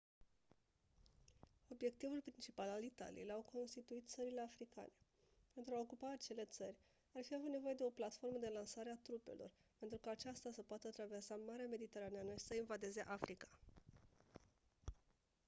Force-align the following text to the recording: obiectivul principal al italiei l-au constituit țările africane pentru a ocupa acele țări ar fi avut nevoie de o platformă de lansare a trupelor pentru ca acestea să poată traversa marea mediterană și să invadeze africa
obiectivul 1.69 2.21
principal 2.21 2.69
al 2.69 2.83
italiei 2.83 3.25
l-au 3.25 3.45
constituit 3.53 4.07
țările 4.09 4.41
africane 4.41 4.97
pentru 5.53 5.73
a 5.75 5.79
ocupa 5.79 6.11
acele 6.11 6.45
țări 6.45 6.75
ar 7.15 7.23
fi 7.23 7.35
avut 7.35 7.49
nevoie 7.49 7.73
de 7.73 7.83
o 7.83 7.89
platformă 7.99 8.37
de 8.37 8.51
lansare 8.53 8.89
a 8.89 9.01
trupelor 9.01 9.51
pentru 9.79 9.97
ca 9.97 10.09
acestea 10.11 10.51
să 10.51 10.61
poată 10.61 10.89
traversa 10.89 11.39
marea 11.47 11.67
mediterană 11.67 12.31
și 12.33 12.43
să 12.47 12.55
invadeze 12.55 13.01
africa 13.07 13.47